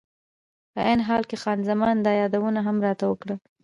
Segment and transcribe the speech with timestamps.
[0.73, 3.35] په عین حال کې خان زمان دا یادونه هم راته وکړه.